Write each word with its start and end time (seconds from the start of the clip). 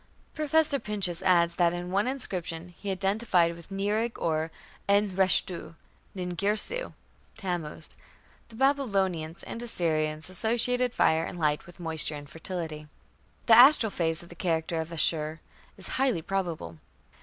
Professor 0.33 0.79
Pinches 0.79 1.21
adds 1.21 1.57
that 1.57 1.73
in 1.73 1.91
one 1.91 2.07
inscription 2.07 2.69
"he 2.75 2.89
is 2.89 2.93
identified 2.95 3.55
with 3.55 3.69
Nirig 3.69 4.17
or 4.17 4.49
En 4.89 5.11
reshtu" 5.11 5.75
(Nin 6.15 6.35
Girsu 6.35 6.93
= 7.17 7.37
Tammuz). 7.37 7.95
The 8.49 8.55
Babylonians 8.55 9.43
and 9.43 9.61
Assyrians 9.61 10.27
associated 10.27 10.91
fire 10.91 11.23
and 11.25 11.37
light 11.37 11.67
with 11.67 11.79
moisture 11.79 12.15
and 12.15 12.27
fertility. 12.27 12.87
The 13.45 13.55
astral 13.55 13.91
phase 13.91 14.23
of 14.23 14.29
the 14.29 14.33
character 14.33 14.81
of 14.81 14.91
Ashur 14.91 15.39
is 15.77 15.87
highly 15.89 16.23
probable. 16.23 16.79